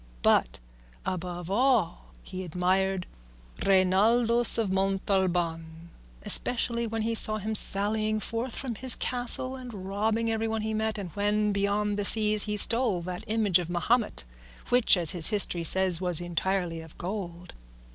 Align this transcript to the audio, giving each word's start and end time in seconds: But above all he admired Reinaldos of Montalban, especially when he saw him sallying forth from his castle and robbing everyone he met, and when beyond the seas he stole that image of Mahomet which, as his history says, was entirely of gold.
But 0.23 0.57
above 1.05 1.51
all 1.51 2.07
he 2.23 2.43
admired 2.43 3.05
Reinaldos 3.63 4.57
of 4.57 4.71
Montalban, 4.73 5.91
especially 6.23 6.87
when 6.87 7.03
he 7.03 7.13
saw 7.13 7.37
him 7.37 7.53
sallying 7.53 8.19
forth 8.19 8.55
from 8.55 8.73
his 8.73 8.95
castle 8.95 9.55
and 9.55 9.85
robbing 9.87 10.31
everyone 10.31 10.63
he 10.63 10.73
met, 10.73 10.97
and 10.97 11.11
when 11.11 11.51
beyond 11.51 11.99
the 11.99 12.05
seas 12.05 12.45
he 12.45 12.57
stole 12.57 13.03
that 13.03 13.25
image 13.27 13.59
of 13.59 13.69
Mahomet 13.69 14.23
which, 14.69 14.97
as 14.97 15.11
his 15.11 15.27
history 15.27 15.63
says, 15.63 16.01
was 16.01 16.19
entirely 16.19 16.81
of 16.81 16.97
gold. 16.97 17.53